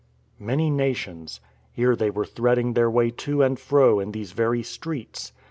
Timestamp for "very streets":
4.31-5.31